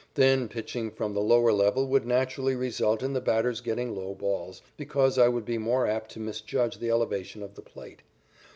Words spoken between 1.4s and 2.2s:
level would